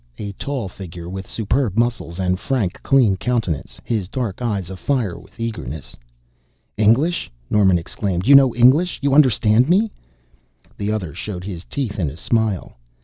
A 0.17 0.31
tall 0.31 0.67
figure 0.67 1.07
with 1.07 1.27
superb 1.29 1.77
muscles 1.77 2.17
and 2.19 2.39
frank, 2.39 2.81
clean 2.81 3.17
countenance, 3.17 3.79
his 3.83 4.07
dark 4.07 4.41
eyes 4.41 4.71
afire 4.71 5.15
with 5.15 5.39
eagerness. 5.39 5.95
"English?" 6.75 7.29
Norman 7.51 7.77
exclaimed. 7.77 8.25
"You 8.25 8.33
know 8.33 8.55
English 8.55 8.97
you 9.03 9.13
understand 9.13 9.69
me?" 9.69 9.93
The 10.75 10.91
other 10.91 11.13
showed 11.13 11.43
his 11.43 11.65
teeth 11.65 11.99
in 11.99 12.09
a 12.09 12.17
smile. 12.17 12.77